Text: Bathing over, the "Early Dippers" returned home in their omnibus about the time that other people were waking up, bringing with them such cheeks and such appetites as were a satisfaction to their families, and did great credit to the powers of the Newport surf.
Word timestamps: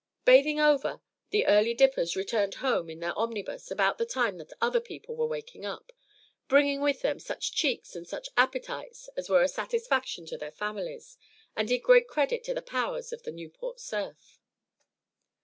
Bathing 0.25 0.59
over, 0.59 0.99
the 1.29 1.45
"Early 1.45 1.75
Dippers" 1.75 2.15
returned 2.15 2.55
home 2.55 2.89
in 2.89 3.01
their 3.01 3.15
omnibus 3.15 3.69
about 3.69 3.99
the 3.99 4.05
time 4.07 4.39
that 4.39 4.51
other 4.59 4.79
people 4.81 5.15
were 5.15 5.27
waking 5.27 5.63
up, 5.63 5.93
bringing 6.47 6.81
with 6.81 7.03
them 7.03 7.19
such 7.19 7.51
cheeks 7.53 7.95
and 7.95 8.07
such 8.07 8.29
appetites 8.35 9.09
as 9.15 9.29
were 9.29 9.43
a 9.43 9.47
satisfaction 9.47 10.25
to 10.25 10.39
their 10.39 10.49
families, 10.51 11.19
and 11.55 11.67
did 11.67 11.83
great 11.83 12.07
credit 12.07 12.43
to 12.45 12.55
the 12.55 12.63
powers 12.63 13.13
of 13.13 13.21
the 13.21 13.31
Newport 13.31 13.79
surf. 13.79 14.39